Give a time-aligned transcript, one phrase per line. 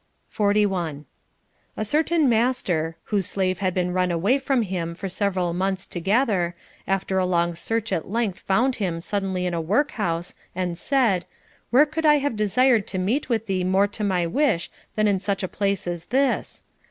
[0.29, 1.05] 41.
[1.77, 6.55] A certain master, whose slave had been run away from him for several months together,
[6.87, 11.27] after a long search at length found him suddenly in a workhouse, and said,
[11.69, 15.19] Where could I have desired to meet with thee more to my wish than in
[15.19, 16.63] such a place as this'?